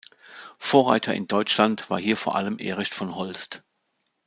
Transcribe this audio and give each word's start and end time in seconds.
Vorreiter 0.57 1.13
in 1.13 1.27
Deutschland 1.27 1.91
war 1.91 1.99
hier 1.99 2.17
vor 2.17 2.35
allem 2.35 2.57
Erich 2.57 2.89
von 2.91 3.13
Holst. 3.15 3.61